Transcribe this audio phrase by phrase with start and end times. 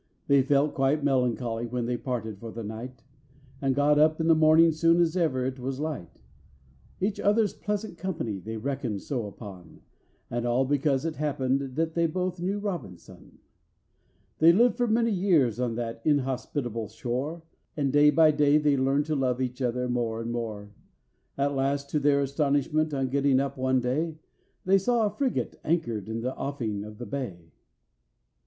[0.25, 3.03] They felt quite melancholy when they parted for the night,
[3.61, 6.23] And got up in the morning soon as ever it was light;
[6.99, 9.81] Each other's pleasant company they reckoned so upon,
[10.27, 13.37] And all because it happened that they both knew ROBINSON!
[14.39, 17.43] They lived for many years on that inhospitable shore,
[17.77, 20.73] And day by day they learned to love each other more and more.
[21.37, 24.17] At last, to their astonishment, on getting up one day,
[24.65, 27.51] They saw a frigate anchored in the offing of the bay.